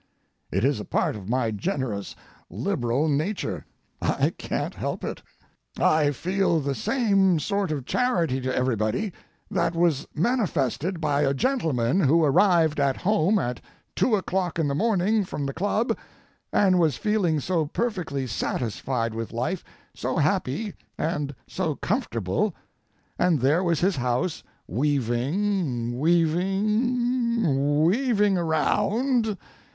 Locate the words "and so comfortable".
20.97-22.55